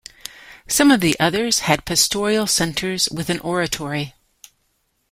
Some 0.67 0.89
of 0.89 0.99
the 0.99 1.15
others 1.19 1.59
had 1.59 1.85
pastoral 1.85 2.47
centres 2.47 3.07
with 3.11 3.29
an 3.29 3.39
oratory. 3.41 4.15